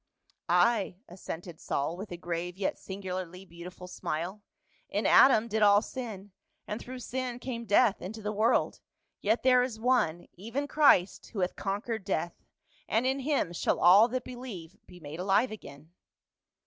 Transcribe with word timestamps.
"Ay," 0.49 0.95
assented 1.07 1.59
Saul, 1.61 1.95
with 1.95 2.11
a 2.11 2.17
grave 2.17 2.57
yet 2.57 2.75
singularly 2.79 3.45
beautiful 3.45 3.85
smile." 3.85 4.41
In 4.89 5.05
Adam 5.05 5.47
did 5.47 5.61
all 5.61 5.83
sin, 5.83 6.31
and 6.67 6.81
through 6.81 6.97
sin 6.97 7.37
came 7.37 7.65
death 7.67 8.01
into 8.01 8.23
the 8.23 8.31
world; 8.31 8.79
yet 9.21 9.43
there 9.43 9.61
is 9.61 9.79
one, 9.79 10.25
even 10.33 10.67
Christ, 10.67 11.27
who 11.33 11.41
hath 11.41 11.55
conquered 11.55 12.03
death, 12.03 12.41
and 12.87 13.05
in 13.05 13.19
him 13.19 13.53
shall 13.53 13.79
all 13.79 14.07
that 14.07 14.23
believe 14.23 14.75
be 14.87 14.99
made 14.99 15.19
alive 15.19 15.51
again." 15.51 15.91